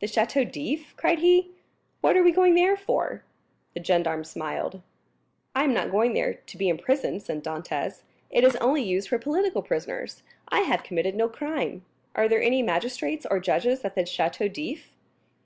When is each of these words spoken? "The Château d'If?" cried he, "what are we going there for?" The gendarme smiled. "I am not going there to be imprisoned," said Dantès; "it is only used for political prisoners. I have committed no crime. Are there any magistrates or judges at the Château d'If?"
"The 0.00 0.08
Château 0.08 0.44
d'If?" 0.50 0.96
cried 0.96 1.20
he, 1.20 1.52
"what 2.00 2.16
are 2.16 2.24
we 2.24 2.32
going 2.32 2.56
there 2.56 2.76
for?" 2.76 3.22
The 3.74 3.84
gendarme 3.84 4.24
smiled. 4.24 4.82
"I 5.54 5.62
am 5.62 5.72
not 5.72 5.92
going 5.92 6.12
there 6.12 6.34
to 6.34 6.58
be 6.58 6.68
imprisoned," 6.68 7.22
said 7.22 7.44
Dantès; 7.44 8.02
"it 8.30 8.42
is 8.42 8.56
only 8.56 8.82
used 8.82 9.08
for 9.10 9.18
political 9.20 9.62
prisoners. 9.62 10.24
I 10.48 10.62
have 10.62 10.82
committed 10.82 11.14
no 11.14 11.28
crime. 11.28 11.84
Are 12.16 12.28
there 12.28 12.42
any 12.42 12.64
magistrates 12.64 13.26
or 13.30 13.38
judges 13.38 13.84
at 13.84 13.94
the 13.94 14.02
Château 14.02 14.52
d'If?" 14.52 14.90